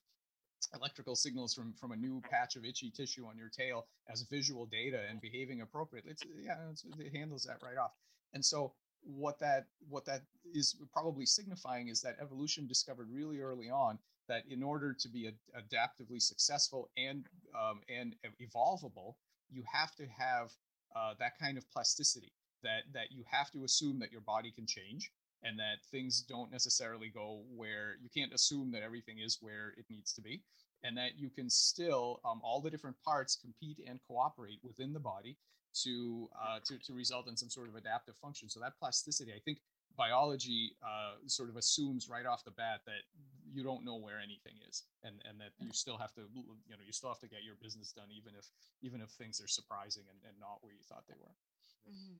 electrical 0.75 1.17
signals 1.17 1.55
from 1.55 1.73
from 1.75 1.93
a 1.93 1.97
new 1.97 2.23
patch 2.31 2.57
of 2.57 2.65
itchy 2.65 2.91
tissue 2.91 3.27
on 3.27 3.37
your 3.37 3.49
tail 3.49 3.87
as 4.11 4.23
visual 4.23 4.67
data 4.67 5.01
and 5.11 5.21
behaving 5.21 5.61
appropriately. 5.61 6.13
It's 6.13 6.23
yeah 6.41 6.57
it's, 6.71 6.85
it 6.99 7.15
handles 7.15 7.45
that 7.45 7.59
right 7.63 7.77
off. 7.77 7.93
And 8.33 8.45
so 8.45 8.73
what 9.03 9.39
that 9.41 9.67
what 9.89 10.05
that 10.05 10.23
is 10.55 10.77
probably 10.93 11.27
signifying 11.27 11.89
is 11.89 12.01
that 12.03 12.17
evolution 12.21 12.67
discovered 12.67 13.09
really 13.11 13.41
early 13.41 13.69
on 13.69 13.99
that 14.29 14.45
in 14.49 14.63
order 14.63 14.95
to 14.95 15.09
be 15.09 15.31
adaptively 15.57 16.23
successful 16.23 16.89
and 16.97 17.27
um, 17.59 17.81
and 17.89 18.15
evolvable 18.41 19.15
you 19.51 19.65
have 19.71 19.95
to 19.97 20.07
have 20.07 20.53
uh, 20.95 21.15
that 21.19 21.39
kind 21.39 21.59
of 21.59 21.69
plasticity 21.71 22.33
that 22.63 22.83
that 22.93 23.11
you 23.11 23.25
have 23.29 23.51
to 23.51 23.65
assume 23.65 23.99
that 23.99 24.13
your 24.13 24.21
body 24.21 24.53
can 24.53 24.67
change 24.67 25.11
and 25.43 25.59
that 25.59 25.85
things 25.91 26.23
don't 26.23 26.53
necessarily 26.53 27.09
go 27.09 27.43
where 27.55 27.97
you 28.03 28.09
can't 28.15 28.33
assume 28.33 28.71
that 28.73 28.83
everything 28.83 29.19
is 29.19 29.39
where 29.41 29.75
it 29.77 29.85
needs 29.91 30.13
to 30.13 30.21
be 30.21 30.43
and 30.85 30.97
that 30.97 31.19
you 31.19 31.31
can 31.31 31.49
still 31.49 32.21
um, 32.25 32.41
all 32.43 32.61
the 32.61 32.71
different 32.71 32.97
parts 33.05 33.37
compete 33.37 33.79
and 33.89 34.01
cooperate 34.07 34.59
within 34.63 34.93
the 34.93 35.01
body 35.01 35.37
to, 35.83 36.29
uh, 36.37 36.59
to 36.67 36.79
to 36.79 36.93
result 36.93 37.29
in 37.29 37.37
some 37.37 37.49
sort 37.49 37.69
of 37.69 37.77
adaptive 37.77 38.15
function 38.21 38.49
so 38.49 38.61
that 38.61 38.79
plasticity 38.79 39.33
i 39.33 39.41
think 39.45 39.59
biology 39.97 40.77
uh, 40.83 41.15
sort 41.27 41.49
of 41.49 41.57
assumes 41.57 42.09
right 42.09 42.27
off 42.27 42.45
the 42.45 42.51
bat 42.51 42.81
that 42.87 43.05
you 43.53 43.63
don't 43.63 43.85
know 43.85 43.97
where 43.97 44.19
anything 44.19 44.57
is 44.69 44.85
and 45.05 45.17
and 45.29 45.41
that 45.41 45.53
you 45.61 45.73
still 45.73 45.99
have 45.99 46.13
to 46.15 46.23
you 46.35 46.73
know 46.73 46.85
you 46.85 46.93
still 46.93 47.09
have 47.09 47.21
to 47.21 47.29
get 47.29 47.45
your 47.45 47.57
business 47.61 47.93
done 47.93 48.09
even 48.09 48.33
if 48.39 48.47
even 48.81 49.01
if 49.01 49.11
things 49.11 49.41
are 49.41 49.49
surprising 49.49 50.05
and, 50.09 50.19
and 50.29 50.39
not 50.41 50.59
where 50.61 50.73
you 50.73 50.85
thought 50.89 51.05
they 51.09 51.17
were 51.21 51.37
mm-hmm. 51.89 52.17